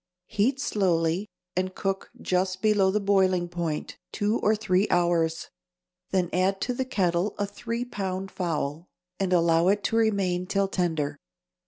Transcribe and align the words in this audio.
Heat 0.25 0.59
slowly, 0.59 1.29
and 1.55 1.75
cook 1.75 2.09
just 2.19 2.63
below 2.63 2.89
the 2.89 2.99
boiling 2.99 3.47
point 3.47 3.99
two 4.11 4.39
or 4.39 4.55
three 4.55 4.87
hours; 4.89 5.49
then 6.09 6.27
add 6.33 6.59
to 6.61 6.73
the 6.73 6.85
kettle 6.85 7.35
a 7.37 7.45
three 7.45 7.85
pound 7.85 8.31
fowl, 8.31 8.87
and 9.19 9.31
allow 9.31 9.67
it 9.67 9.83
to 9.83 9.95
remain 9.95 10.47
till 10.47 10.67
tender. 10.67 11.19